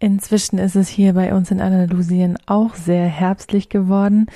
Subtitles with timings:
[0.00, 4.26] Inzwischen ist es hier bei uns in Andalusien auch sehr herbstlich geworden.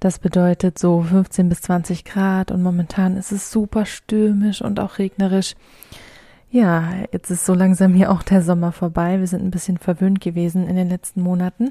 [0.00, 4.98] Das bedeutet so 15 bis 20 Grad und momentan ist es super stürmisch und auch
[4.98, 5.54] regnerisch.
[6.50, 9.20] Ja, jetzt ist so langsam hier auch der Sommer vorbei.
[9.20, 11.68] Wir sind ein bisschen verwöhnt gewesen in den letzten Monaten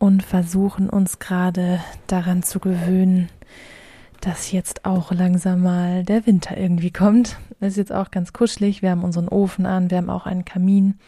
[0.00, 1.78] und versuchen uns gerade
[2.08, 3.28] daran zu gewöhnen,
[4.20, 7.38] dass jetzt auch langsam mal der Winter irgendwie kommt.
[7.60, 8.82] Ist jetzt auch ganz kuschelig.
[8.82, 10.98] Wir haben unseren Ofen an, wir haben auch einen Kamin.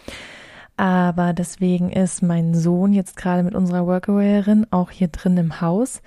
[0.77, 6.03] Aber deswegen ist mein Sohn jetzt gerade mit unserer Workawayerin auch hier drin im Haus,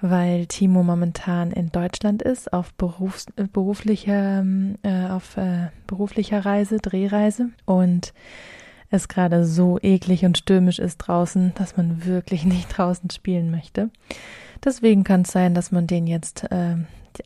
[0.00, 4.44] weil Timo momentan in Deutschland ist auf Berufs äh, beruflicher
[4.82, 8.14] äh, auf äh, beruflicher Reise, Drehreise und
[8.90, 13.90] es gerade so eklig und stürmisch ist draußen, dass man wirklich nicht draußen spielen möchte.
[14.64, 16.76] Deswegen kann es sein, dass man den jetzt äh,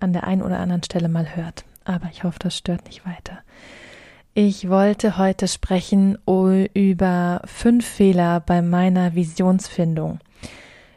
[0.00, 1.64] an der einen oder anderen Stelle mal hört.
[1.84, 3.38] Aber ich hoffe, das stört nicht weiter.
[4.40, 6.16] Ich wollte heute sprechen
[6.72, 10.20] über fünf Fehler bei meiner Visionsfindung.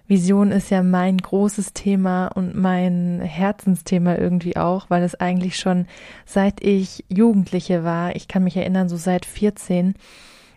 [0.07, 5.87] Vision ist ja mein großes Thema und mein Herzensthema irgendwie auch, weil es eigentlich schon
[6.23, 9.95] seit ich Jugendliche war, ich kann mich erinnern, so seit 14,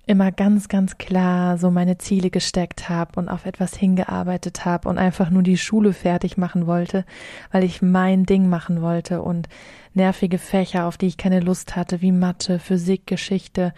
[0.07, 4.99] immer ganz, ganz klar so meine Ziele gesteckt habe und auf etwas hingearbeitet habe und
[4.99, 7.05] einfach nur die Schule fertig machen wollte,
[7.53, 9.49] weil ich mein Ding machen wollte und
[9.95, 13.73] nervige Fächer, auf die ich keine Lust hatte, wie Mathe, Physik, Geschichte,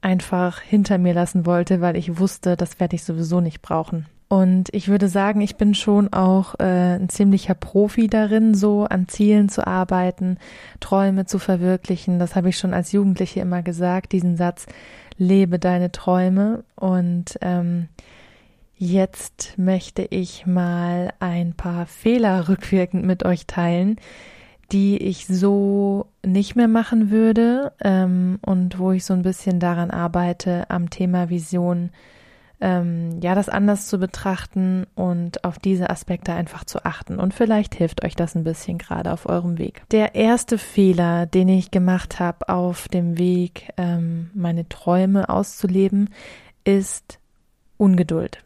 [0.00, 4.06] einfach hinter mir lassen wollte, weil ich wusste, das werde ich sowieso nicht brauchen.
[4.28, 9.06] Und ich würde sagen, ich bin schon auch äh, ein ziemlicher Profi darin, so an
[9.06, 10.38] Zielen zu arbeiten,
[10.80, 12.18] Träume zu verwirklichen.
[12.18, 14.66] Das habe ich schon als Jugendliche immer gesagt, diesen Satz,
[15.18, 16.64] lebe deine Träume.
[16.76, 17.88] Und ähm,
[18.76, 23.96] jetzt möchte ich mal ein paar Fehler rückwirkend mit euch teilen,
[24.72, 29.90] die ich so nicht mehr machen würde ähm, und wo ich so ein bisschen daran
[29.90, 31.90] arbeite, am Thema Vision
[32.60, 37.18] ähm, ja, das anders zu betrachten und auf diese Aspekte einfach zu achten.
[37.18, 39.82] Und vielleicht hilft euch das ein bisschen gerade auf eurem Weg.
[39.90, 46.10] Der erste Fehler, den ich gemacht habe auf dem Weg, ähm, meine Träume auszuleben,
[46.64, 47.18] ist
[47.76, 48.38] Ungeduld.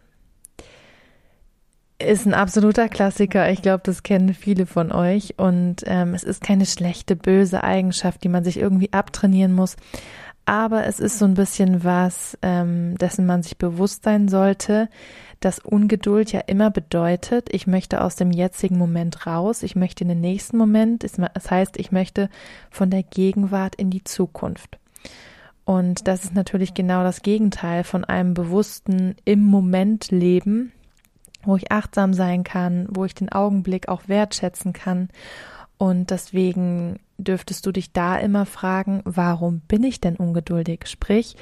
[2.01, 3.51] Ist ein absoluter Klassiker.
[3.51, 5.35] Ich glaube, das kennen viele von euch.
[5.37, 9.77] Und ähm, es ist keine schlechte, böse Eigenschaft, die man sich irgendwie abtrainieren muss
[10.49, 14.89] aber es ist so ein bisschen was, ähm, dessen man sich bewusst sein sollte,
[15.41, 20.09] dass Ungeduld ja immer bedeutet, ich möchte aus dem jetzigen Moment raus, ich möchte in
[20.09, 22.31] den nächsten Moment, das heißt, ich möchte
[22.71, 24.79] von der Gegenwart in die Zukunft.
[25.67, 30.73] Und das ist natürlich genau das Gegenteil von einem bewussten im Moment Leben,
[31.43, 35.11] wo ich achtsam sein kann, wo ich den Augenblick auch wertschätzen kann
[35.77, 40.87] und deswegen dürftest du dich da immer fragen, warum bin ich denn ungeduldig?
[40.87, 41.37] Sprich,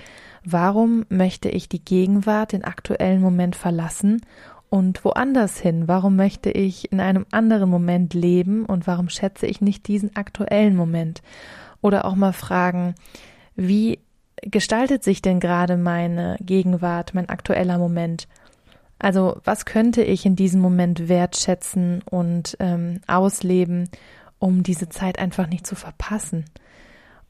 [0.44, 4.22] warum möchte ich die Gegenwart, den aktuellen Moment verlassen
[4.70, 5.86] und woanders hin?
[5.86, 10.76] Warum möchte ich in einem anderen Moment leben und warum schätze ich nicht diesen aktuellen
[10.76, 11.22] Moment?
[11.82, 12.94] Oder auch mal fragen,
[13.54, 14.00] wie
[14.42, 18.28] gestaltet sich denn gerade meine Gegenwart, mein aktueller Moment?
[18.98, 23.90] Also was könnte ich in diesem Moment wertschätzen und ähm, ausleben
[24.38, 26.44] um diese Zeit einfach nicht zu verpassen.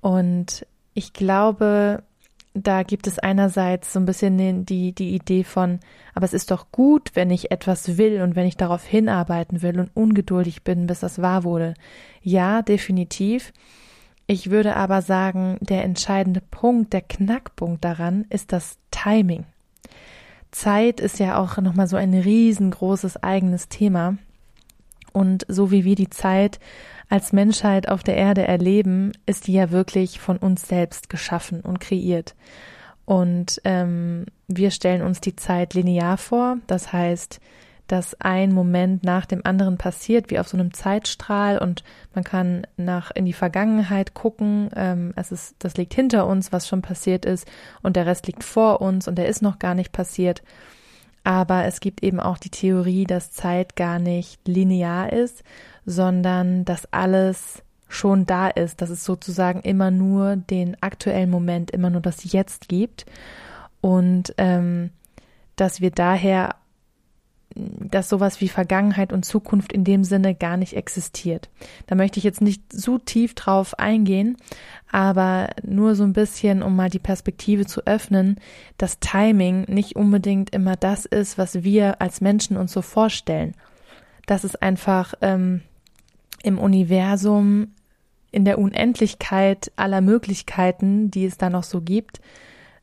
[0.00, 2.03] Und ich glaube,
[2.55, 5.81] da gibt es einerseits so ein bisschen die, die Idee von,
[6.15, 9.78] aber es ist doch gut, wenn ich etwas will und wenn ich darauf hinarbeiten will
[9.78, 11.75] und ungeduldig bin, bis das wahr wurde.
[12.23, 13.53] Ja, definitiv.
[14.26, 19.44] Ich würde aber sagen, der entscheidende Punkt, der Knackpunkt daran ist das Timing.
[20.50, 24.17] Zeit ist ja auch nochmal so ein riesengroßes eigenes Thema.
[25.12, 26.58] Und so wie wir die Zeit
[27.08, 31.81] als Menschheit auf der Erde erleben, ist die ja wirklich von uns selbst geschaffen und
[31.81, 32.35] kreiert.
[33.05, 37.41] Und ähm, wir stellen uns die Zeit linear vor, das heißt,
[37.87, 42.67] dass ein Moment nach dem anderen passiert, wie auf so einem Zeitstrahl und man kann
[42.76, 44.70] nach in die Vergangenheit gucken.
[44.75, 47.47] Ähm, es ist, das liegt hinter uns, was schon passiert ist,
[47.82, 50.43] und der Rest liegt vor uns und der ist noch gar nicht passiert.
[51.23, 55.43] Aber es gibt eben auch die Theorie, dass Zeit gar nicht linear ist,
[55.87, 61.88] sondern dass alles schon da ist, dass es sozusagen immer nur den aktuellen Moment, immer
[61.88, 63.06] nur das Jetzt gibt
[63.81, 64.91] und ähm,
[65.55, 66.56] dass wir daher
[67.56, 71.49] dass sowas wie Vergangenheit und Zukunft in dem Sinne gar nicht existiert.
[71.87, 74.37] Da möchte ich jetzt nicht so tief drauf eingehen,
[74.91, 78.37] aber nur so ein bisschen, um mal die Perspektive zu öffnen,
[78.77, 83.55] dass Timing nicht unbedingt immer das ist, was wir als Menschen uns so vorstellen.
[84.27, 85.62] Dass es einfach ähm,
[86.46, 87.72] im Universum,
[88.31, 92.20] in der Unendlichkeit aller Möglichkeiten, die es da noch so gibt,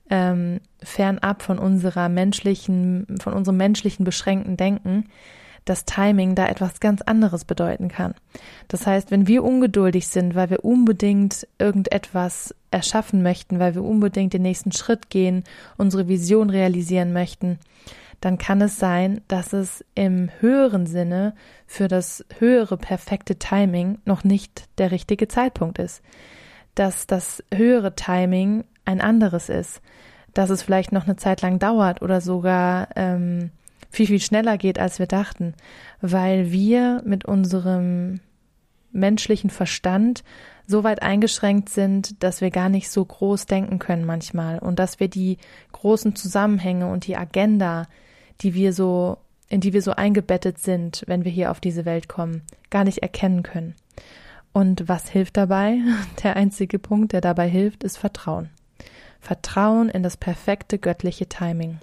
[0.09, 5.05] ähm, fernab von unserer menschlichen, von unserem menschlichen beschränkten Denken,
[5.63, 8.15] dass Timing da etwas ganz anderes bedeuten kann.
[8.67, 14.33] Das heißt, wenn wir ungeduldig sind, weil wir unbedingt irgendetwas erschaffen möchten, weil wir unbedingt
[14.33, 15.45] den nächsten Schritt gehen,
[15.77, 17.59] unsere Vision realisieren möchten,
[18.23, 21.35] dann kann es sein, dass es im höheren Sinne
[21.67, 26.01] für das höhere perfekte Timing noch nicht der richtige Zeitpunkt ist.
[26.73, 29.81] Dass das höhere Timing ein anderes ist,
[30.33, 33.51] dass es vielleicht noch eine Zeit lang dauert oder sogar ähm,
[33.89, 35.53] viel, viel schneller geht, als wir dachten,
[35.99, 38.21] weil wir mit unserem
[38.93, 40.23] menschlichen Verstand
[40.65, 44.59] so weit eingeschränkt sind, dass wir gar nicht so groß denken können manchmal.
[44.59, 45.39] Und dass wir die
[45.73, 47.87] großen Zusammenhänge und die Agenda,
[48.41, 49.17] die wir so,
[49.49, 52.99] in die wir so eingebettet sind, wenn wir hier auf diese Welt kommen, gar nicht
[52.99, 53.75] erkennen können.
[54.51, 55.79] Und was hilft dabei?
[56.23, 58.49] Der einzige Punkt, der dabei hilft, ist Vertrauen.
[59.19, 61.79] Vertrauen in das perfekte göttliche Timing.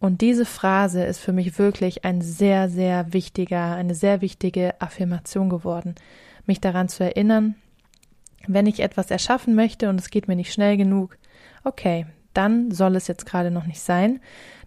[0.00, 5.48] Und diese Phrase ist für mich wirklich ein sehr, sehr wichtiger, eine sehr wichtige Affirmation
[5.48, 5.94] geworden,
[6.46, 7.54] mich daran zu erinnern,
[8.46, 11.16] wenn ich etwas erschaffen möchte und es geht mir nicht schnell genug,
[11.62, 14.20] okay, dann soll es jetzt gerade noch nicht sein,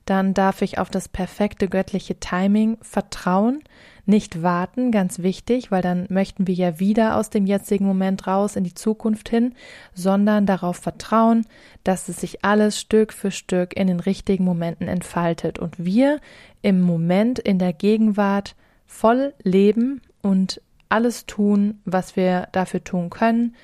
[0.10, 3.62] dann darf ich auf das perfekte göttliche Timing vertrauen,
[4.06, 8.56] nicht warten, ganz wichtig, weil dann möchten wir ja wieder aus dem jetzigen Moment raus
[8.56, 9.54] in die Zukunft hin,
[9.94, 11.46] sondern darauf vertrauen,
[11.84, 16.22] dass es sich alles Stück für Stück in den richtigen Momenten entfaltet und wir
[16.62, 18.56] im Moment in der Gegenwart
[18.86, 23.56] voll leben und alles tun, was wir dafür tun können,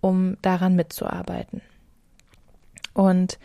[0.00, 1.62] um daran mitzuarbeiten.
[2.92, 3.38] Und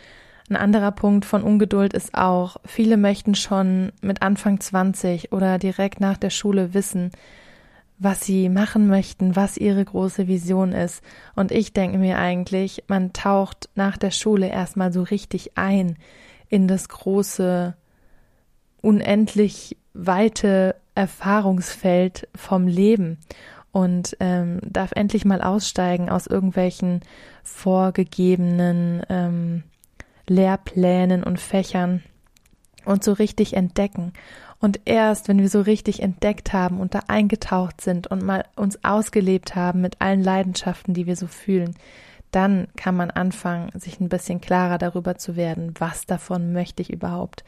[0.50, 6.00] ein anderer Punkt von Ungeduld ist auch, viele möchten schon mit Anfang 20 oder direkt
[6.00, 7.10] nach der Schule wissen,
[7.98, 11.02] was sie machen möchten, was ihre große Vision ist.
[11.34, 15.96] Und ich denke mir eigentlich, man taucht nach der Schule erstmal so richtig ein
[16.48, 17.76] in das große,
[18.80, 23.18] unendlich weite Erfahrungsfeld vom Leben
[23.72, 27.00] und ähm, darf endlich mal aussteigen aus irgendwelchen
[27.42, 29.62] vorgegebenen ähm,
[30.30, 32.02] Lehrplänen und Fächern
[32.84, 34.12] und so richtig entdecken.
[34.60, 38.82] Und erst, wenn wir so richtig entdeckt haben und da eingetaucht sind und mal uns
[38.82, 41.76] ausgelebt haben mit allen Leidenschaften, die wir so fühlen,
[42.30, 46.90] dann kann man anfangen, sich ein bisschen klarer darüber zu werden, was davon möchte ich
[46.90, 47.44] überhaupt.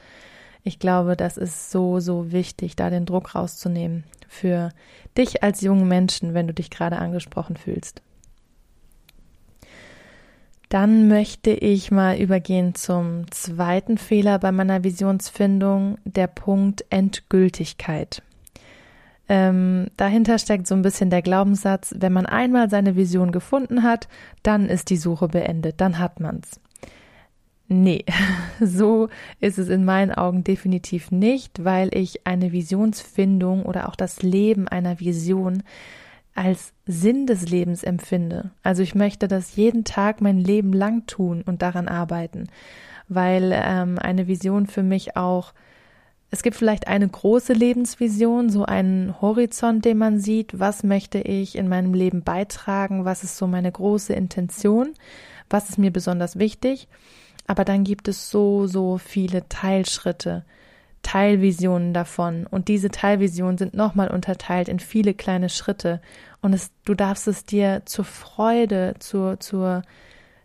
[0.63, 4.71] Ich glaube, das ist so, so wichtig, da den Druck rauszunehmen für
[5.17, 8.03] dich als jungen Menschen, wenn du dich gerade angesprochen fühlst.
[10.71, 18.23] Dann möchte ich mal übergehen zum zweiten Fehler bei meiner Visionsfindung, der Punkt Endgültigkeit.
[19.29, 24.07] Ähm, dahinter steckt so ein bisschen der Glaubenssatz, wenn man einmal seine Vision gefunden hat,
[24.45, 26.61] dann ist die Suche beendet, dann hat man's.
[27.67, 28.05] Nee,
[28.61, 29.09] so
[29.41, 34.69] ist es in meinen Augen definitiv nicht, weil ich eine Visionsfindung oder auch das Leben
[34.69, 35.65] einer Vision
[36.35, 38.51] als Sinn des Lebens empfinde.
[38.63, 42.49] Also ich möchte das jeden Tag mein Leben lang tun und daran arbeiten,
[43.09, 45.53] weil ähm, eine Vision für mich auch
[46.33, 50.59] es gibt vielleicht eine große Lebensvision, so einen Horizont, den man sieht.
[50.61, 53.05] Was möchte ich in meinem Leben beitragen?
[53.05, 54.95] Was ist so meine große Intention?
[55.49, 56.87] Was ist mir besonders wichtig?
[57.49, 60.45] Aber dann gibt es so, so viele Teilschritte,
[61.03, 62.47] Teilvisionen davon.
[62.47, 66.01] Und diese Teilvisionen sind nochmal unterteilt in viele kleine Schritte.
[66.43, 69.83] Und es, du darfst es dir zur Freude, zur, zur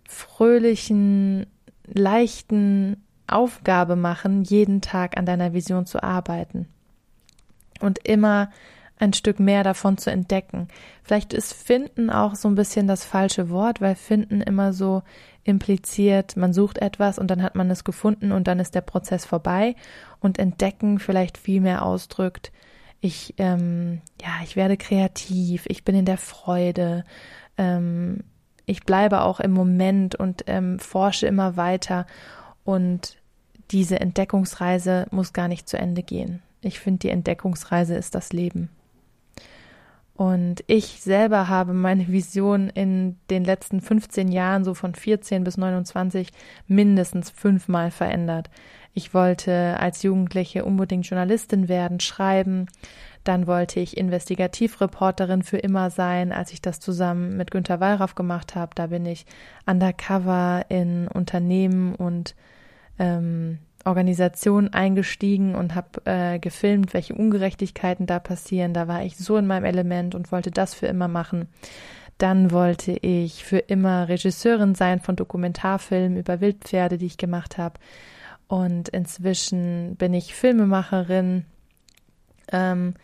[0.07, 1.47] fröhlichen,
[1.87, 6.67] leichten Aufgabe machen, jeden Tag an deiner Vision zu arbeiten.
[7.81, 8.49] Und immer
[8.97, 10.69] ein Stück mehr davon zu entdecken.
[11.03, 15.03] Vielleicht ist finden auch so ein bisschen das falsche Wort, weil finden immer so
[15.45, 19.25] impliziert, man sucht etwas und dann hat man es gefunden und dann ist der Prozess
[19.25, 19.75] vorbei
[20.19, 22.51] und entdecken vielleicht viel mehr ausdrückt,
[22.99, 27.03] ich, ähm, ja, ich werde kreativ, ich bin in der Freude,
[27.57, 28.23] ähm,
[28.65, 32.07] ich bleibe auch im Moment und ähm, forsche immer weiter
[32.63, 33.17] und
[33.69, 36.41] diese Entdeckungsreise muss gar nicht zu Ende gehen.
[36.61, 38.69] Ich finde, die Entdeckungsreise ist das Leben.
[40.15, 45.57] Und ich selber habe meine Vision in den letzten 15 Jahren, so von 14 bis
[45.57, 46.29] 29,
[46.67, 48.49] mindestens fünfmal verändert.
[48.93, 52.67] Ich wollte als Jugendliche unbedingt Journalistin werden, schreiben.
[53.25, 58.55] Dann wollte ich Investigativreporterin für immer sein, als ich das zusammen mit Günter Wallraff gemacht
[58.55, 58.71] habe.
[58.73, 59.25] Da bin ich
[59.65, 62.35] undercover in Unternehmen und
[62.99, 68.73] ähm, Organisation eingestiegen und habe äh, gefilmt, welche Ungerechtigkeiten da passieren.
[68.73, 71.47] Da war ich so in meinem Element und wollte das für immer machen.
[72.17, 77.79] Dann wollte ich für immer Regisseurin sein von Dokumentarfilmen über Wildpferde, die ich gemacht habe.
[78.47, 81.45] Und inzwischen bin ich Filmemacherin
[82.51, 82.95] ähm,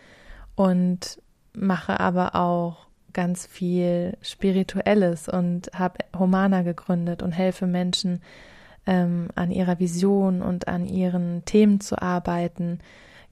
[0.56, 1.22] und
[1.54, 8.22] mache aber auch ganz viel Spirituelles und habe Humana gegründet und helfe Menschen
[8.86, 12.80] ähm, an ihrer Vision und an ihren Themen zu arbeiten,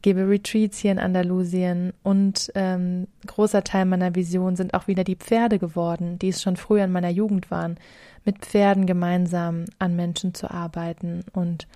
[0.02, 5.18] gebe Retreats hier in Andalusien und ähm, großer Teil meiner Vision sind auch wieder die
[5.18, 7.78] Pferde geworden, die es schon früher in meiner Jugend waren,
[8.24, 11.68] mit Pferden gemeinsam an Menschen zu arbeiten und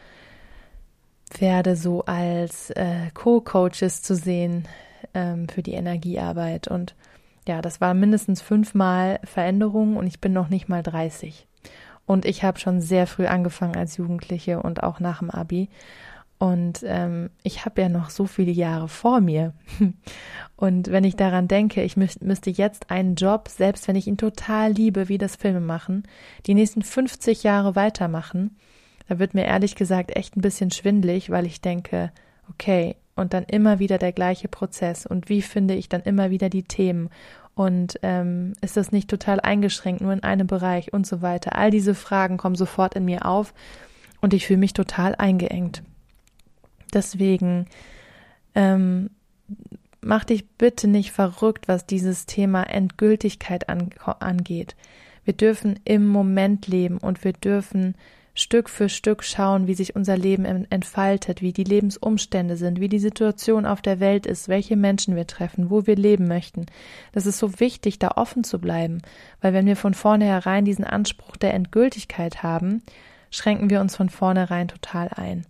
[1.30, 4.68] Pferde so als äh, Co-Coaches zu sehen
[5.14, 6.96] ähm, für die Energiearbeit und
[7.46, 11.46] ja, das war mindestens fünfmal Veränderung und ich bin noch nicht mal 30.
[12.06, 15.70] Und ich habe schon sehr früh angefangen als Jugendliche und auch nach dem Abi.
[16.38, 19.54] Und ähm, ich habe ja noch so viele Jahre vor mir.
[20.58, 24.18] Und wenn ich daran denke, ich müß, müsste jetzt einen Job, selbst wenn ich ihn
[24.18, 26.04] total liebe, wie das Filme machen,
[26.46, 28.58] die nächsten 50 Jahre weitermachen,
[29.08, 32.12] da wird mir ehrlich gesagt echt ein bisschen schwindlig, weil ich denke,
[32.50, 36.50] okay, und dann immer wieder der gleiche Prozess und wie finde ich dann immer wieder
[36.50, 37.10] die Themen
[37.56, 41.56] und ähm, ist das nicht total eingeschränkt, nur in einem Bereich und so weiter.
[41.56, 43.54] All diese Fragen kommen sofort in mir auf
[44.22, 45.84] und ich fühle mich total eingeengt.
[46.94, 47.68] Deswegen
[48.56, 49.10] ähm,
[50.02, 54.76] mach dich bitte nicht verrückt, was dieses Thema Endgültigkeit an, angeht.
[55.26, 57.96] Wir dürfen im Moment leben und wir dürfen
[58.36, 63.00] Stück für Stück schauen, wie sich unser Leben entfaltet, wie die Lebensumstände sind, wie die
[63.00, 66.66] Situation auf der Welt ist, welche Menschen wir treffen, wo wir leben möchten.
[67.12, 69.04] Das ist so wichtig, da offen zu bleiben,
[69.42, 72.82] weil wenn wir von vornherein diesen Anspruch der Endgültigkeit haben,
[73.30, 75.46] schränken wir uns von vornherein total ein.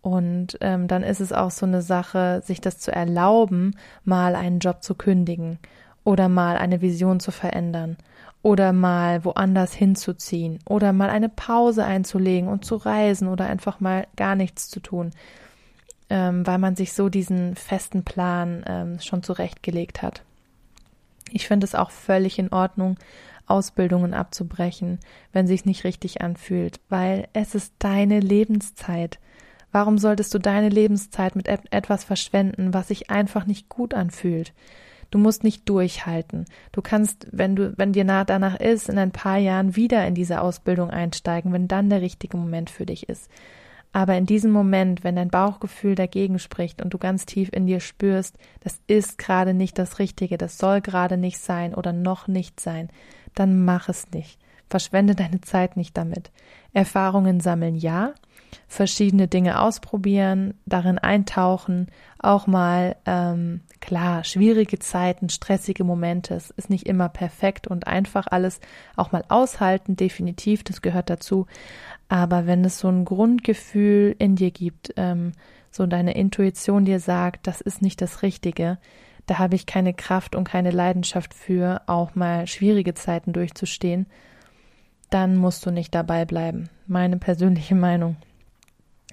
[0.00, 4.60] Und ähm, dann ist es auch so eine Sache, sich das zu erlauben, mal einen
[4.60, 5.58] Job zu kündigen
[6.04, 7.96] oder mal eine Vision zu verändern
[8.42, 14.06] oder mal woanders hinzuziehen oder mal eine Pause einzulegen und zu reisen oder einfach mal
[14.16, 15.10] gar nichts zu tun,
[16.10, 20.22] ähm, weil man sich so diesen festen Plan ähm, schon zurechtgelegt hat.
[21.30, 22.98] Ich finde es auch völlig in Ordnung,
[23.46, 24.98] Ausbildungen abzubrechen,
[25.32, 29.18] wenn sich's nicht richtig anfühlt, weil es ist deine Lebenszeit.
[29.72, 34.52] Warum solltest du deine Lebenszeit mit etwas verschwenden, was sich einfach nicht gut anfühlt?
[35.12, 36.46] Du musst nicht durchhalten.
[36.72, 40.14] Du kannst, wenn du, wenn dir nah danach ist, in ein paar Jahren wieder in
[40.14, 43.30] diese Ausbildung einsteigen, wenn dann der richtige Moment für dich ist.
[43.92, 47.80] Aber in diesem Moment, wenn dein Bauchgefühl dagegen spricht und du ganz tief in dir
[47.80, 52.58] spürst, das ist gerade nicht das Richtige, das soll gerade nicht sein oder noch nicht
[52.58, 52.88] sein,
[53.34, 54.38] dann mach es nicht.
[54.70, 56.30] Verschwende deine Zeit nicht damit.
[56.72, 58.14] Erfahrungen sammeln ja,
[58.68, 66.70] verschiedene Dinge ausprobieren, darin eintauchen, auch mal ähm, klar, schwierige Zeiten, stressige Momente, es ist
[66.70, 68.60] nicht immer perfekt und einfach alles
[68.96, 71.46] auch mal aushalten, definitiv, das gehört dazu.
[72.08, 75.32] Aber wenn es so ein Grundgefühl in dir gibt, ähm,
[75.70, 78.78] so deine Intuition dir sagt, das ist nicht das Richtige,
[79.26, 84.06] da habe ich keine Kraft und keine Leidenschaft für, auch mal schwierige Zeiten durchzustehen,
[85.10, 86.68] dann musst du nicht dabei bleiben.
[86.86, 88.16] Meine persönliche Meinung.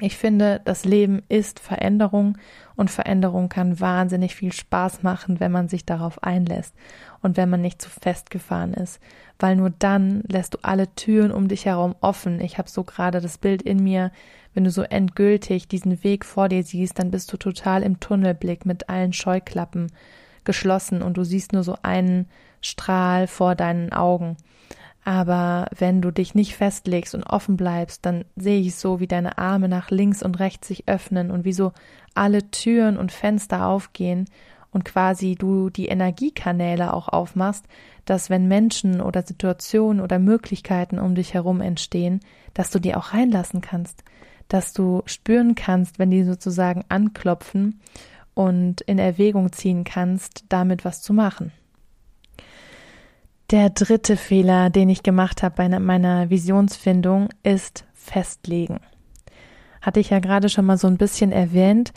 [0.02, 2.38] Ich finde, das Leben ist Veränderung
[2.78, 6.74] und Veränderung kann wahnsinnig viel Spaß machen, wenn man sich darauf einlässt
[7.22, 9.02] und wenn man nicht zu festgefahren ist,
[9.40, 12.40] weil nur dann lässt du alle Türen um dich herum offen.
[12.40, 14.12] Ich habe so gerade das Bild in mir,
[14.54, 18.66] wenn du so endgültig diesen Weg vor dir siehst, dann bist du total im Tunnelblick
[18.66, 19.92] mit allen Scheuklappen
[20.46, 22.30] geschlossen und du siehst nur so einen
[22.62, 24.38] Strahl vor deinen Augen.
[25.04, 29.38] Aber wenn du dich nicht festlegst und offen bleibst, dann sehe ich so, wie deine
[29.38, 31.72] Arme nach links und rechts sich öffnen und wie so
[32.14, 34.26] alle Türen und Fenster aufgehen
[34.72, 37.66] und quasi du die Energiekanäle auch aufmachst,
[38.06, 42.20] dass wenn Menschen oder Situationen oder Möglichkeiten um dich herum entstehen,
[42.54, 44.04] dass du die auch reinlassen kannst,
[44.48, 47.80] dass du spüren kannst, wenn die sozusagen anklopfen
[48.34, 51.52] und in Erwägung ziehen kannst, damit was zu machen.
[53.52, 58.80] Der dritte Fehler, den ich gemacht habe bei meiner Visionsfindung, ist festlegen.
[59.82, 61.92] Hatte ich ja gerade schon mal so ein bisschen erwähnt.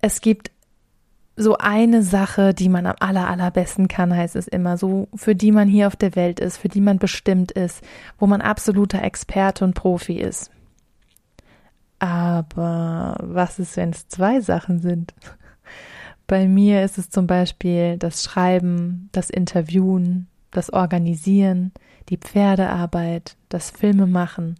[0.00, 0.52] Es gibt
[1.36, 5.50] so eine Sache, die man am aller, allerbesten kann, heißt es immer, so für die
[5.50, 7.82] man hier auf der Welt ist, für die man bestimmt ist,
[8.20, 10.52] wo man absoluter Experte und Profi ist.
[11.98, 15.12] Aber was ist, wenn es zwei Sachen sind?
[16.28, 21.72] Bei mir ist es zum Beispiel das Schreiben, das Interviewen, das Organisieren,
[22.08, 24.56] die Pferdearbeit, das Filmemachen,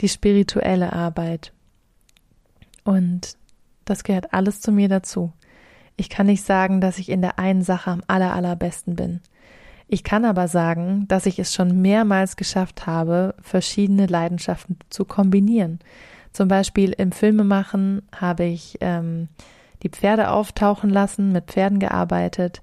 [0.00, 1.52] die spirituelle Arbeit.
[2.84, 3.36] Und
[3.84, 5.32] das gehört alles zu mir dazu.
[5.96, 9.20] Ich kann nicht sagen, dass ich in der einen Sache am aller, allerbesten bin.
[9.86, 15.78] Ich kann aber sagen, dass ich es schon mehrmals geschafft habe, verschiedene Leidenschaften zu kombinieren.
[16.32, 19.28] Zum Beispiel im Filmemachen habe ich ähm,
[19.82, 22.62] die Pferde auftauchen lassen, mit Pferden gearbeitet.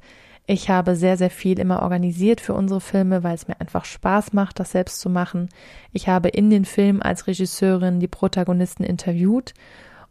[0.51, 4.33] Ich habe sehr, sehr viel immer organisiert für unsere Filme, weil es mir einfach Spaß
[4.33, 5.47] macht, das selbst zu machen.
[5.93, 9.53] Ich habe in den Filmen als Regisseurin die Protagonisten interviewt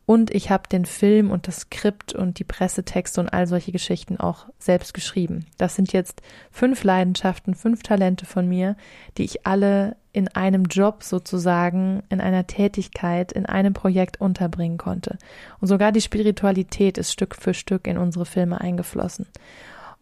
[0.07, 4.17] und ich habe den Film und das Skript und die Pressetexte und all solche Geschichten
[4.17, 5.45] auch selbst geschrieben.
[5.59, 8.77] Das sind jetzt fünf Leidenschaften, fünf Talente von mir,
[9.19, 15.19] die ich alle in einem Job sozusagen, in einer Tätigkeit, in einem Projekt unterbringen konnte.
[15.61, 19.27] Und sogar die Spiritualität ist Stück für Stück in unsere Filme eingeflossen.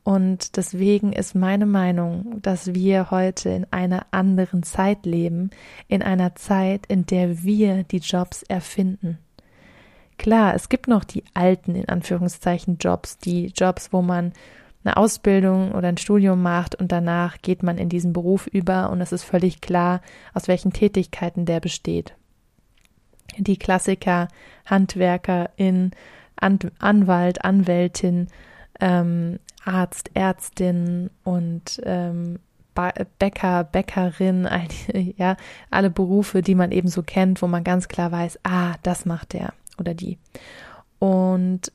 [0.09, 5.51] Und deswegen ist meine Meinung, dass wir heute in einer anderen Zeit leben,
[5.87, 9.19] in einer Zeit, in der wir die Jobs erfinden.
[10.17, 14.33] Klar, es gibt noch die alten, in Anführungszeichen, Jobs, die Jobs, wo man
[14.83, 19.03] eine Ausbildung oder ein Studium macht und danach geht man in diesen Beruf über und
[19.03, 20.01] es ist völlig klar,
[20.33, 22.15] aus welchen Tätigkeiten der besteht.
[23.37, 24.29] Die Klassiker,
[24.65, 25.91] Handwerkerin,
[26.37, 28.29] An Anwalt, Anwältin,
[28.81, 29.39] ähm,
[29.69, 32.39] Arzt, Ärztin und ähm,
[33.19, 34.49] Bäcker, Bäckerin,
[35.17, 35.37] ja,
[35.71, 39.33] alle Berufe, die man eben so kennt, wo man ganz klar weiß, ah, das macht
[39.35, 40.19] der oder die.
[40.99, 41.73] Und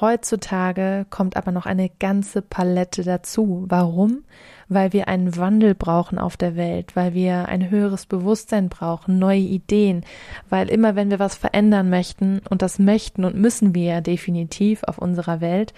[0.00, 3.64] heutzutage kommt aber noch eine ganze Palette dazu.
[3.68, 4.24] Warum?
[4.68, 9.40] Weil wir einen Wandel brauchen auf der Welt, weil wir ein höheres Bewusstsein brauchen, neue
[9.40, 10.04] Ideen,
[10.48, 14.84] weil immer wenn wir was verändern möchten, und das möchten und müssen wir ja definitiv
[14.84, 15.74] auf unserer Welt,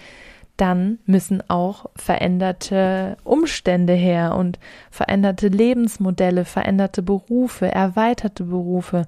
[0.56, 4.58] dann müssen auch veränderte Umstände her und
[4.90, 9.06] veränderte Lebensmodelle, veränderte Berufe, erweiterte Berufe,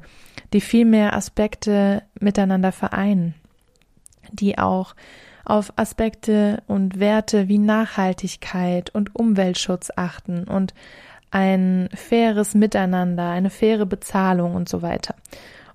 [0.52, 3.34] die viel mehr Aspekte miteinander vereinen,
[4.32, 4.94] die auch
[5.44, 10.72] auf Aspekte und Werte wie Nachhaltigkeit und Umweltschutz achten und
[11.30, 15.14] ein faires Miteinander, eine faire Bezahlung und so weiter.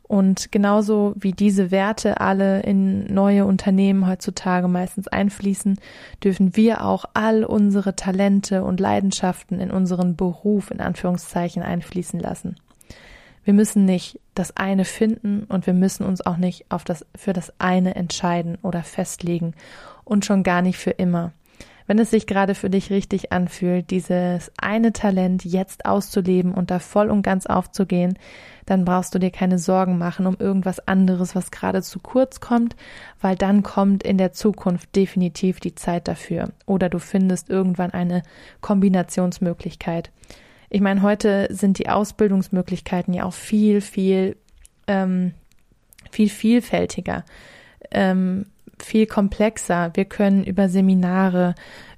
[0.10, 5.78] Und genauso wie diese Werte alle in neue Unternehmen heutzutage meistens einfließen,
[6.24, 12.56] dürfen wir auch all unsere Talente und Leidenschaften in unseren Beruf in Anführungszeichen einfließen lassen.
[13.44, 17.34] Wir müssen nicht das eine finden und wir müssen uns auch nicht auf das, für
[17.34, 19.54] das eine entscheiden oder festlegen
[20.06, 21.34] und schon gar nicht für immer.
[21.90, 26.78] Wenn es sich gerade für dich richtig anfühlt, dieses eine Talent jetzt auszuleben und da
[26.78, 28.14] voll und ganz aufzugehen,
[28.68, 32.76] dann brauchst du dir keine Sorgen machen um irgendwas anderes, was gerade zu kurz kommt,
[33.22, 36.52] weil dann kommt in der Zukunft definitiv die Zeit dafür.
[36.68, 38.22] Oder du findest irgendwann eine
[38.62, 40.12] Kombinationsmöglichkeit.
[40.70, 44.38] Ich meine, heute sind die Ausbildungsmöglichkeiten ja auch viel, viel,
[44.86, 45.34] ähm,
[46.12, 47.26] viel vielfältiger.
[47.90, 48.46] Ähm,
[48.84, 49.92] viel komplexer.
[49.94, 51.56] Wir können über Seminare,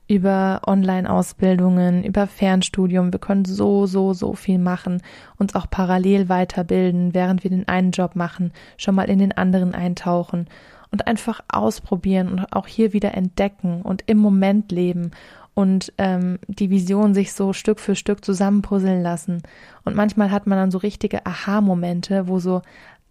[0.08, 5.02] über Online-Ausbildungen, über Fernstudium, wir können so, so, so viel machen,
[5.38, 9.74] uns auch parallel weiterbilden, während wir den einen Job machen, schon mal in den anderen
[9.74, 10.48] eintauchen
[10.92, 15.12] und einfach ausprobieren und auch hier wieder entdecken und im Moment leben
[15.54, 19.44] und ähm, die Vision sich so Stück für Stück zusammenpuzzeln lassen.
[19.84, 22.62] Und manchmal hat man dann so richtige Aha-Momente, wo so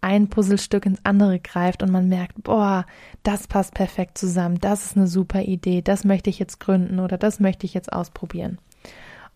[0.01, 2.85] ein Puzzlestück ins andere greift und man merkt, boah,
[3.23, 7.17] das passt perfekt zusammen, das ist eine super Idee, das möchte ich jetzt gründen oder
[7.17, 8.57] das möchte ich jetzt ausprobieren.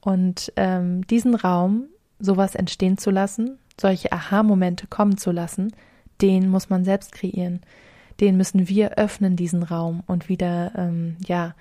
[0.01, 1.86] Und ähm, diesen Raum,
[2.19, 5.73] sowas entstehen zu lassen, solche Aha-Momente kommen zu lassen,
[6.21, 7.62] den muss man selbst kreieren.
[8.19, 11.54] Den müssen wir öffnen, diesen Raum und wieder, ähm, ja,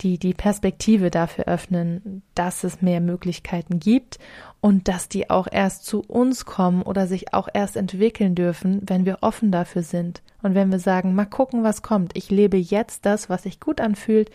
[0.00, 4.18] die, die Perspektive dafür öffnen, dass es mehr Möglichkeiten gibt
[4.60, 9.04] und dass die auch erst zu uns kommen oder sich auch erst entwickeln dürfen, wenn
[9.04, 12.16] wir offen dafür sind und wenn wir sagen, mal gucken, was kommt.
[12.16, 14.30] Ich lebe jetzt das, was sich gut anfühlt.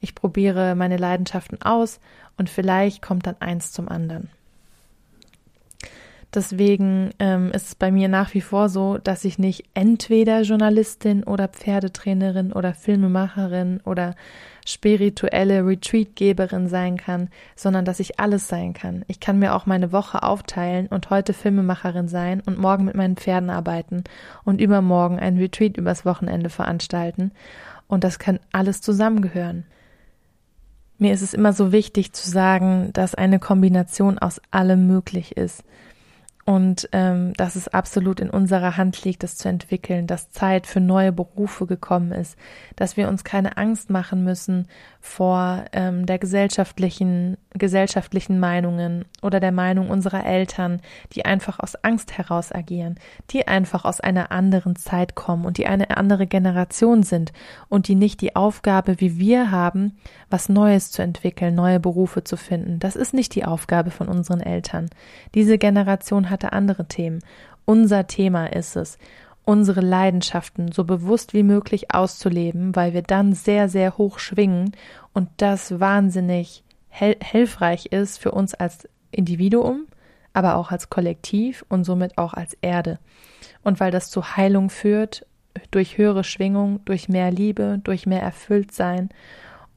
[0.00, 2.00] Ich probiere meine Leidenschaften aus
[2.36, 4.30] und vielleicht kommt dann eins zum anderen.
[6.34, 11.24] Deswegen ähm, ist es bei mir nach wie vor so, dass ich nicht entweder Journalistin
[11.24, 14.14] oder Pferdetrainerin oder Filmemacherin oder
[14.66, 19.04] spirituelle Retreatgeberin sein kann, sondern dass ich alles sein kann.
[19.08, 23.16] Ich kann mir auch meine Woche aufteilen und heute Filmemacherin sein und morgen mit meinen
[23.16, 24.04] Pferden arbeiten
[24.42, 27.32] und übermorgen ein Retreat übers Wochenende veranstalten.
[27.88, 29.64] Und das kann alles zusammengehören.
[30.96, 35.62] Mir ist es immer so wichtig zu sagen, dass eine Kombination aus allem möglich ist
[36.44, 40.80] und ähm, dass es absolut in unserer Hand liegt, das zu entwickeln, dass Zeit für
[40.80, 42.36] neue Berufe gekommen ist,
[42.74, 44.66] dass wir uns keine Angst machen müssen
[45.04, 50.80] vor ähm, der gesellschaftlichen gesellschaftlichen Meinungen oder der Meinung unserer Eltern,
[51.12, 52.94] die einfach aus Angst heraus agieren,
[53.30, 57.32] die einfach aus einer anderen Zeit kommen und die eine andere Generation sind
[57.68, 59.98] und die nicht die Aufgabe wie wir haben,
[60.30, 62.78] was Neues zu entwickeln, neue Berufe zu finden.
[62.78, 64.88] Das ist nicht die Aufgabe von unseren Eltern.
[65.34, 67.18] Diese Generation hatte andere Themen.
[67.64, 68.98] Unser Thema ist es,
[69.44, 74.72] unsere Leidenschaften so bewusst wie möglich auszuleben, weil wir dann sehr, sehr hoch schwingen
[75.12, 79.86] und das wahnsinnig hilfreich ist für uns als Individuum,
[80.32, 82.98] aber auch als Kollektiv und somit auch als Erde.
[83.62, 85.26] Und weil das zu Heilung führt,
[85.70, 89.10] durch höhere Schwingung, durch mehr Liebe, durch mehr Erfülltsein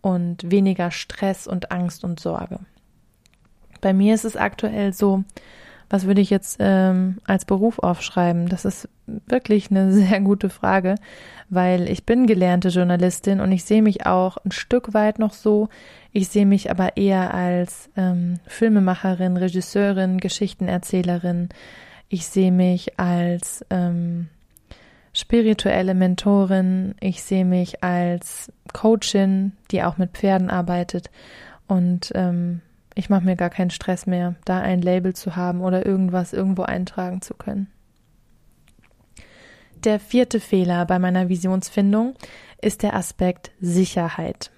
[0.01, 2.59] und weniger Stress und Angst und Sorge.
[3.81, 5.23] Bei mir ist es aktuell so,
[5.89, 8.47] was würde ich jetzt ähm, als Beruf aufschreiben?
[8.47, 10.95] Das ist wirklich eine sehr gute Frage,
[11.49, 15.69] weil ich bin gelernte Journalistin und ich sehe mich auch ein Stück weit noch so.
[16.11, 21.49] Ich sehe mich aber eher als ähm, Filmemacherin, Regisseurin, Geschichtenerzählerin.
[22.09, 24.27] Ich sehe mich als ähm,
[25.13, 26.95] spirituelle Mentorin.
[26.99, 31.09] Ich sehe mich als Coachin, die auch mit Pferden arbeitet.
[31.67, 32.61] Und ähm,
[32.95, 36.63] ich mache mir gar keinen Stress mehr, da ein Label zu haben oder irgendwas irgendwo
[36.63, 37.67] eintragen zu können.
[39.83, 42.15] Der vierte Fehler bei meiner Visionsfindung
[42.61, 44.49] ist der Aspekt Sicherheit.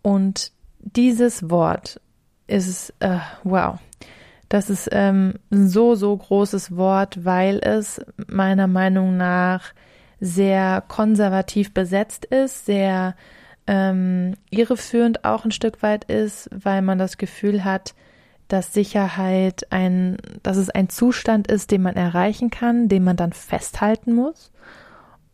[0.00, 2.00] Und dieses Wort
[2.46, 3.78] ist, äh, wow,
[4.48, 9.74] das ist ähm, so, so großes Wort, weil es meiner Meinung nach
[10.20, 13.16] sehr konservativ besetzt ist, sehr
[13.66, 17.94] ähm, irreführend auch ein Stück weit ist, weil man das Gefühl hat,
[18.48, 23.32] dass Sicherheit ein, dass es ein Zustand ist, den man erreichen kann, den man dann
[23.32, 24.52] festhalten muss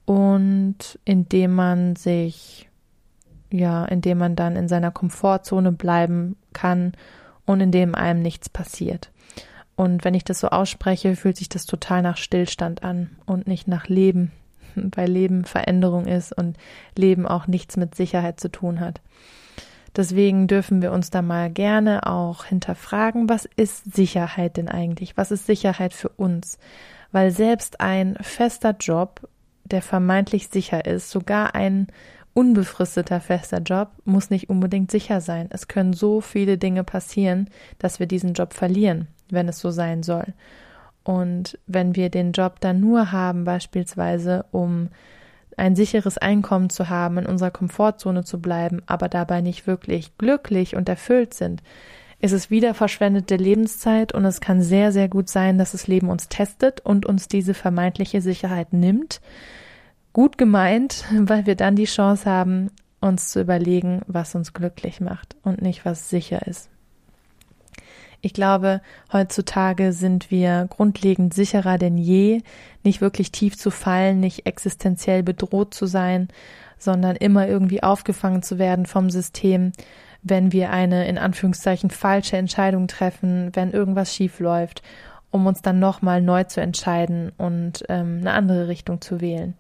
[0.07, 2.69] und indem man sich,
[3.51, 6.93] ja, indem man dann in seiner Komfortzone bleiben kann
[7.45, 9.11] und indem einem nichts passiert.
[9.77, 13.69] Und wenn ich das so ausspreche, fühlt sich das total nach Stillstand an und nicht
[13.69, 14.33] nach Leben.
[14.77, 16.57] Weil Leben Veränderung ist und
[16.97, 19.01] Leben auch nichts mit Sicherheit zu tun hat.
[19.95, 25.17] Deswegen dürfen wir uns da mal gerne auch hinterfragen, was ist Sicherheit denn eigentlich?
[25.17, 26.59] Was ist Sicherheit für uns?
[27.11, 29.29] Weil selbst ein fester Job,
[29.65, 31.89] der vermeintlich sicher ist, sogar ein
[32.35, 35.49] unbefristeter fester Job, muss nicht unbedingt sicher sein.
[35.51, 40.03] Es können so viele Dinge passieren, dass wir diesen Job verlieren, wenn es so sein
[40.03, 40.33] soll.
[41.05, 44.89] Und wenn wir den Job dann nur haben, beispielsweise, um
[45.57, 50.77] ein sicheres Einkommen zu haben, in unserer Komfortzone zu bleiben, aber dabei nicht wirklich glücklich
[50.77, 51.63] und erfüllt sind,
[52.21, 56.09] ist es wieder verschwendete Lebenszeit und es kann sehr, sehr gut sein, dass das Leben
[56.09, 59.21] uns testet und uns diese vermeintliche Sicherheit nimmt.
[60.13, 65.37] Gut gemeint, weil wir dann die Chance haben, uns zu überlegen, was uns glücklich macht
[65.43, 66.71] und nicht was sicher ist.
[68.25, 68.81] Ich glaube,
[69.13, 72.43] heutzutage sind wir grundlegend sicherer denn je,
[72.85, 76.29] nicht wirklich tief zu fallen, nicht existenziell bedroht zu sein,
[76.79, 79.73] sondern immer irgendwie aufgefangen zu werden vom System,
[80.23, 84.85] wenn wir eine in Anführungszeichen falsche Entscheidung treffen, wenn irgendwas schief läuft,
[85.33, 89.55] um uns dann nochmal neu zu entscheiden und ähm, eine andere Richtung zu wählen.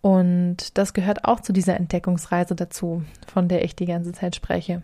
[0.00, 4.82] Und das gehört auch zu dieser Entdeckungsreise dazu, von der ich die ganze Zeit spreche.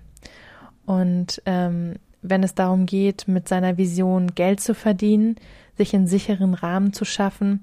[0.85, 5.37] Und ähm, wenn es darum geht, mit seiner Vision Geld zu verdienen,
[5.77, 7.61] sich einen sicheren Rahmen zu schaffen,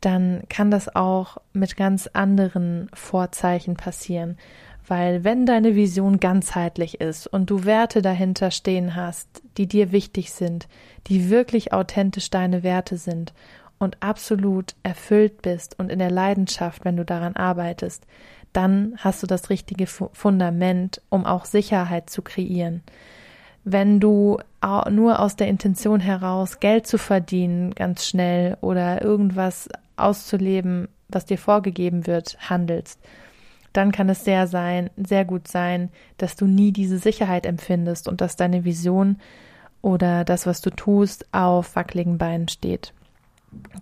[0.00, 4.38] dann kann das auch mit ganz anderen Vorzeichen passieren.
[4.86, 10.32] Weil wenn deine Vision ganzheitlich ist und du Werte dahinter stehen hast, die dir wichtig
[10.32, 10.68] sind,
[11.06, 13.32] die wirklich authentisch deine Werte sind
[13.78, 18.06] und absolut erfüllt bist und in der Leidenschaft, wenn du daran arbeitest,
[18.52, 22.82] dann hast du das richtige Fundament, um auch Sicherheit zu kreieren
[23.64, 24.38] wenn du
[24.90, 31.38] nur aus der Intention heraus Geld zu verdienen ganz schnell oder irgendwas auszuleben, was dir
[31.38, 33.00] vorgegeben wird, handelst,
[33.72, 38.20] dann kann es sehr sein, sehr gut sein, dass du nie diese Sicherheit empfindest und
[38.20, 39.18] dass deine Vision
[39.82, 42.92] oder das, was du tust, auf wackeligen Beinen steht.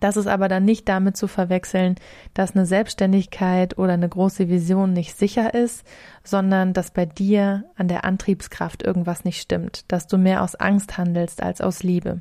[0.01, 1.97] Das ist aber dann nicht damit zu verwechseln,
[2.35, 5.87] dass eine Selbstständigkeit oder eine große Vision nicht sicher ist,
[6.25, 10.97] sondern dass bei dir an der Antriebskraft irgendwas nicht stimmt, dass du mehr aus Angst
[10.97, 12.21] handelst als aus Liebe.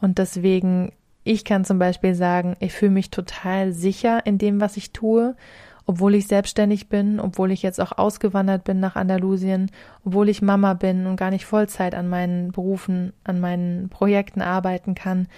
[0.00, 0.92] Und deswegen,
[1.24, 5.34] ich kann zum Beispiel sagen, ich fühle mich total sicher in dem, was ich tue
[5.86, 9.70] obwohl ich selbstständig bin, obwohl ich jetzt auch ausgewandert bin nach Andalusien,
[10.04, 14.94] obwohl ich Mama bin und gar nicht Vollzeit an meinen Berufen, an meinen Projekten arbeiten
[14.94, 15.28] kann,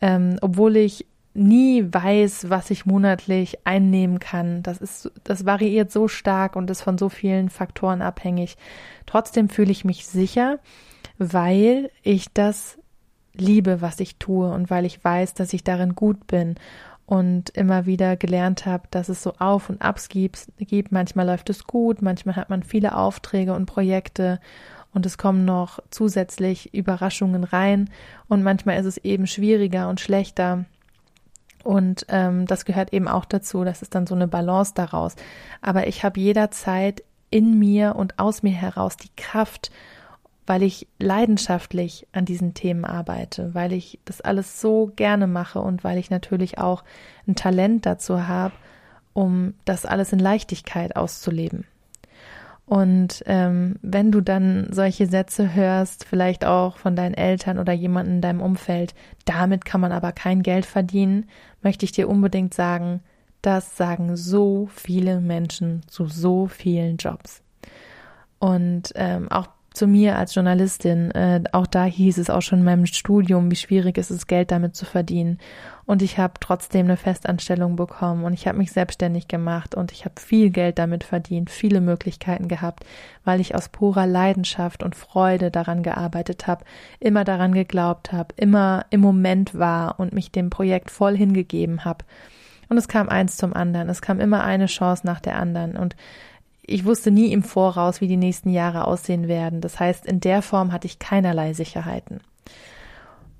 [0.00, 4.62] ähm, obwohl ich nie weiß, was ich monatlich einnehmen kann.
[4.62, 8.56] Das ist, das variiert so stark und ist von so vielen Faktoren abhängig.
[9.06, 10.58] Trotzdem fühle ich mich sicher,
[11.16, 12.78] weil ich das
[13.34, 16.56] liebe, was ich tue und weil ich weiß, dass ich darin gut bin
[17.06, 20.48] und immer wieder gelernt habe, dass es so Auf und Abs gibt.
[20.90, 24.40] Manchmal läuft es gut, manchmal hat man viele Aufträge und Projekte
[24.98, 27.88] und es kommen noch zusätzlich Überraschungen rein
[28.26, 30.64] und manchmal ist es eben schwieriger und schlechter.
[31.62, 33.62] Und ähm, das gehört eben auch dazu.
[33.62, 35.14] Das ist dann so eine Balance daraus.
[35.62, 39.70] Aber ich habe jederzeit in mir und aus mir heraus die Kraft,
[40.48, 45.84] weil ich leidenschaftlich an diesen Themen arbeite, weil ich das alles so gerne mache und
[45.84, 46.82] weil ich natürlich auch
[47.28, 48.54] ein Talent dazu habe,
[49.12, 51.66] um das alles in Leichtigkeit auszuleben.
[52.68, 58.16] Und ähm, wenn du dann solche Sätze hörst, vielleicht auch von deinen Eltern oder jemanden
[58.16, 61.24] in deinem Umfeld, damit kann man aber kein Geld verdienen,
[61.62, 63.00] möchte ich dir unbedingt sagen,
[63.40, 67.42] das sagen so viele Menschen zu so vielen Jobs.
[68.38, 72.64] Und ähm, auch zu mir als Journalistin, äh, auch da hieß es auch schon in
[72.64, 75.38] meinem Studium, wie schwierig es ist, Geld damit zu verdienen.
[75.86, 80.04] Und ich habe trotzdem eine Festanstellung bekommen und ich habe mich selbstständig gemacht und ich
[80.04, 82.84] habe viel Geld damit verdient, viele Möglichkeiten gehabt,
[83.24, 86.64] weil ich aus purer Leidenschaft und Freude daran gearbeitet habe,
[86.98, 92.04] immer daran geglaubt habe, immer im Moment war und mich dem Projekt voll hingegeben habe.
[92.68, 95.94] Und es kam eins zum anderen, es kam immer eine Chance nach der anderen und
[96.68, 99.60] ich wusste nie im Voraus, wie die nächsten Jahre aussehen werden.
[99.60, 102.20] Das heißt, in der Form hatte ich keinerlei Sicherheiten.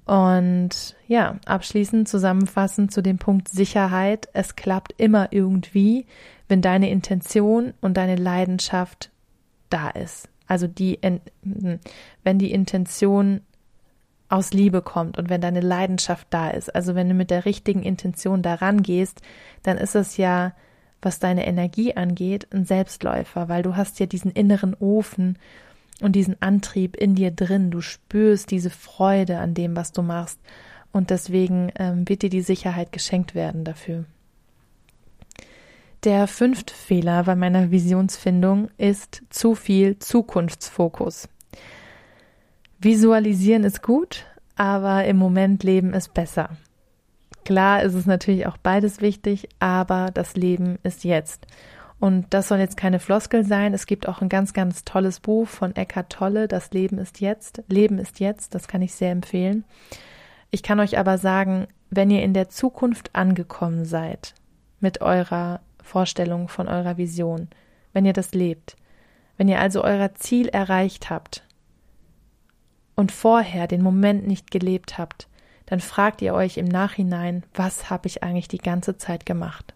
[0.06, 4.28] Und ja, abschließend zusammenfassend zu dem Punkt Sicherheit.
[4.32, 6.06] Es klappt immer irgendwie,
[6.48, 9.10] wenn deine Intention und deine Leidenschaft
[9.68, 10.30] da ist.
[10.46, 10.98] Also die,
[11.42, 13.42] wenn die Intention
[14.30, 16.74] aus Liebe kommt und wenn deine Leidenschaft da ist.
[16.74, 19.20] Also wenn du mit der richtigen Intention daran gehst,
[19.62, 20.52] dann ist es ja
[21.02, 25.38] was deine Energie angeht, ein Selbstläufer, weil du hast ja diesen inneren Ofen
[26.00, 27.70] und diesen Antrieb in dir drin.
[27.70, 30.40] Du spürst diese Freude an dem, was du machst.
[30.92, 34.04] Und deswegen ähm, wird dir die Sicherheit geschenkt werden dafür.
[36.04, 41.28] Der fünfte Fehler bei meiner Visionsfindung ist zu viel Zukunftsfokus.
[42.78, 46.50] Visualisieren ist gut, aber im Moment leben ist besser.
[47.48, 51.46] Klar ist es natürlich auch beides wichtig, aber das Leben ist jetzt.
[51.98, 53.72] Und das soll jetzt keine Floskel sein.
[53.72, 57.62] Es gibt auch ein ganz, ganz tolles Buch von Eckhart Tolle, Das Leben ist jetzt.
[57.66, 59.64] Leben ist jetzt, das kann ich sehr empfehlen.
[60.50, 64.34] Ich kann euch aber sagen, wenn ihr in der Zukunft angekommen seid,
[64.78, 67.48] mit eurer Vorstellung von eurer Vision,
[67.94, 68.76] wenn ihr das lebt,
[69.38, 71.46] wenn ihr also euer Ziel erreicht habt
[72.94, 75.27] und vorher den Moment nicht gelebt habt,
[75.68, 79.74] dann fragt ihr euch im Nachhinein, was habe ich eigentlich die ganze Zeit gemacht?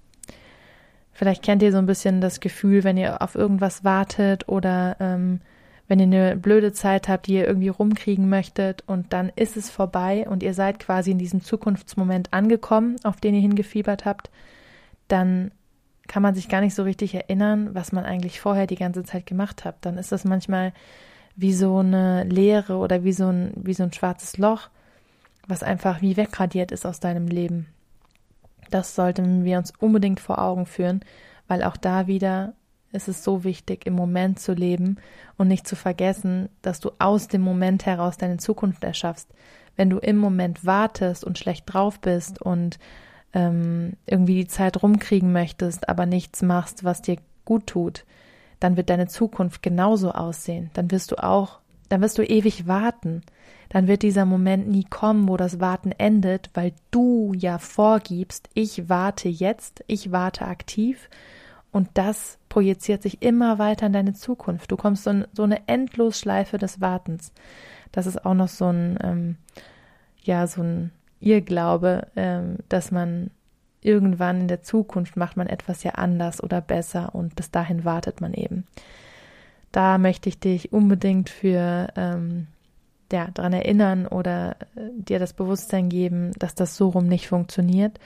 [1.13, 5.41] Vielleicht kennt ihr so ein bisschen das Gefühl, wenn ihr auf irgendwas wartet oder ähm,
[5.87, 9.69] wenn ihr eine blöde Zeit habt, die ihr irgendwie rumkriegen möchtet und dann ist es
[9.69, 14.31] vorbei und ihr seid quasi in diesem Zukunftsmoment angekommen, auf den ihr hingefiebert habt,
[15.09, 15.51] dann
[16.09, 19.27] kann man sich gar nicht so richtig erinnern, was man eigentlich vorher die ganze Zeit
[19.27, 19.77] gemacht hat.
[19.83, 20.73] Dann ist das manchmal
[21.37, 24.71] wie so eine Leere oder wie so ein, wie so ein schwarzes Loch
[25.47, 27.67] was einfach wie wegradiert ist aus deinem Leben.
[28.71, 31.05] Das sollten wir uns unbedingt vor Augen führen,
[31.47, 32.55] weil auch da wieder
[32.93, 34.97] ist es so wichtig, im Moment zu leben
[35.37, 39.29] und nicht zu vergessen, dass du aus dem Moment heraus deine Zukunft erschaffst.
[39.77, 42.79] Wenn du im Moment wartest und schlecht drauf bist und
[43.33, 48.05] ähm, irgendwie die Zeit rumkriegen möchtest, aber nichts machst, was dir gut tut,
[48.61, 50.71] dann wird deine Zukunft genauso aussehen.
[50.75, 53.23] Dann wirst du auch, dann wirst du ewig warten
[53.73, 58.91] dann wird dieser Moment nie kommen, wo das Warten endet, weil du ja vorgibst, ich
[58.91, 61.09] warte jetzt, ich warte aktiv
[61.71, 64.71] und das projiziert sich immer weiter in deine Zukunft.
[64.71, 67.33] Du kommst so, in, so eine Endlosschleife des Wartens.
[67.93, 69.37] Das ist auch noch so ein, ähm,
[70.23, 73.31] ja, so ein Irrglaube, ähm, dass man
[73.81, 78.21] irgendwann in der Zukunft macht man etwas ja anders oder besser und bis dahin wartet
[78.21, 78.67] man eben.
[79.73, 82.49] Da möchte ich dich unbedingt für ähm,
[83.13, 87.99] ja, daran erinnern oder äh, dir das Bewusstsein geben, dass das so rum nicht funktioniert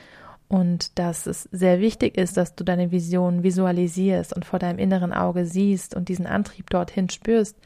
[0.48, 5.12] und dass es sehr wichtig ist, dass du deine Vision visualisierst und vor deinem inneren
[5.12, 7.56] Auge siehst und diesen Antrieb dorthin spürst,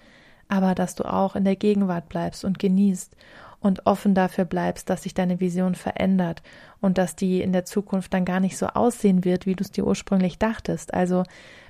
[0.49, 3.15] aber dass du auch in der Gegenwart bleibst und genießt
[3.61, 6.43] und offen dafür bleibst, dass sich deine Vision verändert
[6.81, 9.71] und dass die in der Zukunft dann gar nicht so aussehen wird, wie du es
[9.71, 10.95] dir ursprünglich dachtest.
[10.95, 11.25] Also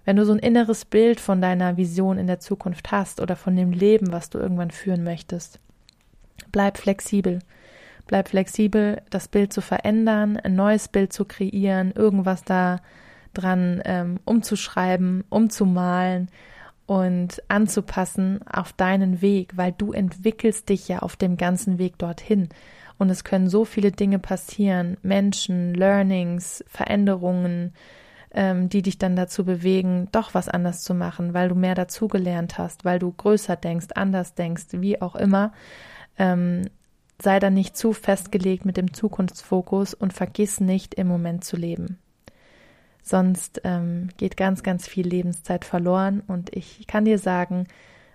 [0.05, 3.57] wenn du so ein inneres Bild von deiner Vision in der Zukunft hast oder von
[3.57, 5.59] dem Leben, was du irgendwann führen möchtest,
[6.53, 7.41] bleib flexibel.
[8.07, 12.81] Bleib flexibel, das Bild zu verändern, ein neues Bild zu kreieren, irgendwas da
[13.35, 16.29] dran ähm, umzuschreiben, umzumalen
[16.91, 22.49] und anzupassen auf deinen Weg, weil du entwickelst dich ja auf dem ganzen Weg dorthin.
[22.99, 27.75] Und es können so viele Dinge passieren, Menschen, Learnings, Veränderungen,
[28.33, 32.59] ähm, die dich dann dazu bewegen, doch was anders zu machen, weil du mehr dazugelernt
[32.59, 35.53] hast, weil du größer denkst, anders denkst, wie auch immer.
[36.19, 36.63] Ähm,
[37.23, 42.01] sei da nicht zu festgelegt mit dem Zukunftsfokus und vergiss nicht, im Moment zu leben.
[43.11, 47.67] Sonst ähm, geht ganz, ganz viel Lebenszeit verloren und ich kann dir sagen,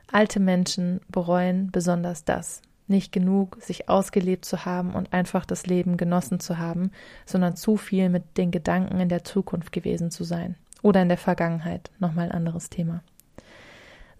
[0.10, 2.62] alte Menschen bereuen besonders das.
[2.88, 6.91] Nicht genug, sich ausgelebt zu haben und einfach das Leben genossen zu haben,
[7.25, 10.55] sondern zu viel mit den Gedanken in der Zukunft gewesen zu sein.
[10.81, 11.91] Oder in der Vergangenheit.
[11.99, 13.03] Nochmal ein anderes Thema.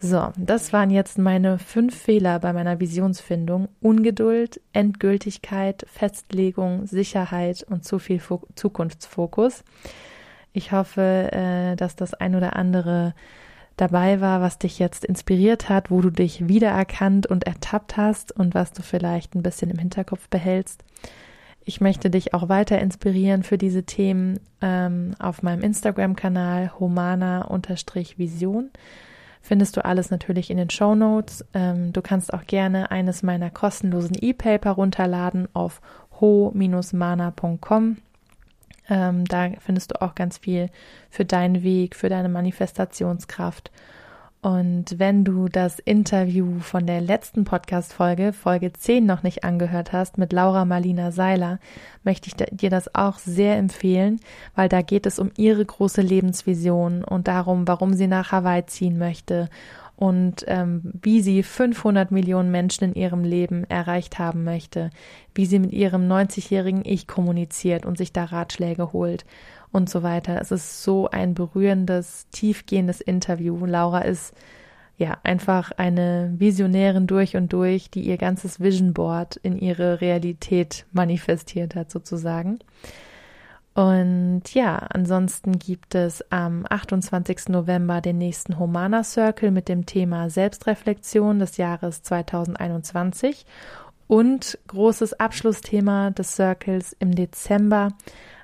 [0.02, 3.70] So, das waren jetzt meine fünf Fehler bei meiner Visionsfindung.
[3.80, 9.64] Ungeduld, Endgültigkeit, Festlegung, Sicherheit und zu viel Fo Zukunftsfokus.
[10.56, 13.14] Ich hoffe, äh, dass das ein oder andere
[13.76, 18.56] dabei war, was dich jetzt inspiriert hat, wo du dich wiedererkannt und ertappt hast und
[18.56, 20.86] was du vielleicht ein bisschen im Hinterkopf behältst.
[21.66, 28.70] Ich möchte dich auch weiter inspirieren für diese Themen ähm, auf meinem Instagram-Kanal humana-vision.
[29.42, 31.44] Findest du alles natürlich in den Show Notes.
[31.54, 35.82] Ähm, du kannst auch gerne eines meiner kostenlosen E-Paper runterladen auf
[36.22, 37.98] ho-mana.com.
[38.90, 40.70] Ähm, da findest du auch ganz viel
[41.10, 43.72] für deinen Weg, für deine Manifestationskraft.
[44.46, 50.20] Und wenn du das Interview von der letzten Podcast-Folge, Folge 10, noch nicht angehört hast,
[50.20, 51.58] mit Laura Marlina Seiler,
[52.04, 54.20] möchte ich dir das auch sehr empfehlen,
[54.54, 59.00] weil da geht es um ihre große Lebensvision und darum, warum sie nach Hawaii ziehen
[59.00, 59.50] möchte
[59.96, 64.90] und ähm, wie sie 500 Millionen Menschen in ihrem Leben erreicht haben möchte,
[65.34, 69.26] wie sie mit ihrem 90-jährigen Ich kommuniziert und sich da Ratschläge holt
[69.72, 70.40] und so weiter.
[70.42, 73.66] Es ist so ein berührendes, tiefgehendes Interview.
[73.66, 74.34] Laura ist
[74.98, 80.86] ja einfach eine Visionärin durch und durch, die ihr ganzes Vision Board in ihre Realität
[80.92, 82.60] manifestiert hat sozusagen.
[83.76, 87.50] Und ja, ansonsten gibt es am 28.
[87.50, 93.46] November den nächsten Humana Circle mit dem Thema Selbstreflexion des Jahres 2021
[94.08, 97.90] und großes Abschlussthema des Circles im Dezember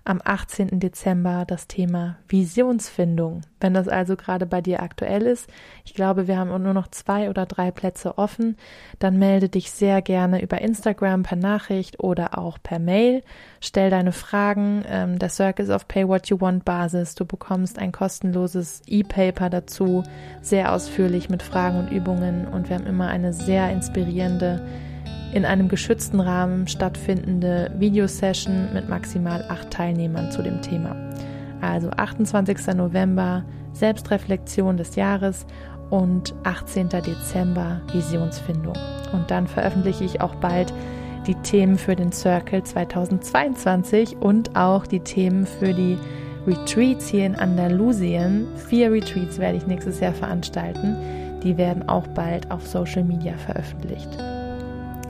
[0.03, 0.79] am 18.
[0.79, 3.41] Dezember das Thema Visionsfindung.
[3.59, 5.47] Wenn das also gerade bei dir aktuell ist,
[5.85, 8.57] ich glaube, wir haben nur noch zwei oder drei Plätze offen,
[8.97, 13.23] dann melde dich sehr gerne über Instagram per Nachricht oder auch per Mail.
[13.59, 14.83] Stell deine Fragen.
[14.87, 17.13] Ähm, der Circle ist auf Pay What You Want Basis.
[17.13, 20.03] Du bekommst ein kostenloses E-Paper dazu,
[20.41, 24.65] sehr ausführlich mit Fragen und Übungen und wir haben immer eine sehr inspirierende
[25.33, 30.95] in einem geschützten Rahmen stattfindende Videosession mit maximal acht Teilnehmern zu dem Thema.
[31.61, 32.75] Also 28.
[32.75, 35.45] November Selbstreflexion des Jahres
[35.89, 36.89] und 18.
[36.89, 38.75] Dezember Visionsfindung.
[39.13, 40.73] Und dann veröffentliche ich auch bald
[41.27, 45.97] die Themen für den Circle 2022 und auch die Themen für die
[46.47, 48.47] Retreats hier in Andalusien.
[48.67, 50.95] Vier Retreats werde ich nächstes Jahr veranstalten.
[51.43, 54.09] Die werden auch bald auf Social Media veröffentlicht.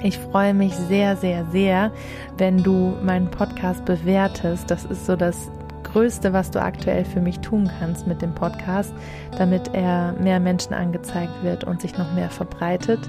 [0.04, 1.92] Ich freue mich sehr, sehr, sehr,
[2.38, 4.72] wenn du meinen Podcast bewertest.
[4.72, 5.52] Das ist so das
[5.84, 8.94] Größte, was du aktuell für mich tun kannst mit dem Podcast,
[9.38, 13.00] damit er mehr Menschen angezeigt wird und sich noch mehr verbreitet.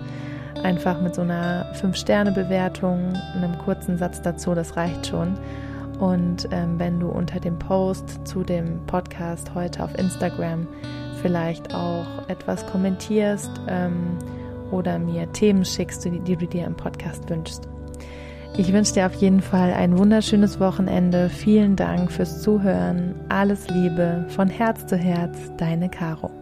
[0.63, 5.39] Einfach mit so einer 5-Sterne-Bewertung, einem kurzen Satz dazu, das reicht schon.
[5.99, 10.67] Und ähm, wenn du unter dem Post zu dem Podcast heute auf Instagram
[11.23, 14.19] vielleicht auch etwas kommentierst, ähm,
[14.73, 17.69] oder mir Themen schickst, die, die du dir im Podcast wünschst.
[18.57, 21.31] Ich wünsche dir auf jeden Fall ein wunderschönes Wochenende.
[21.31, 23.15] Vielen Dank fürs Zuhören.
[23.31, 26.42] Alles Liebe von Herz zu Herz, deine Caro.